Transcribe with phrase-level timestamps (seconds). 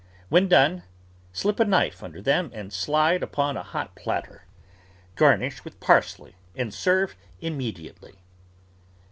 [0.29, 0.81] When done,
[1.31, 4.45] slip a knife under them and slide upon a hot platter.
[5.15, 8.15] Garnish with parsley and serve immediately.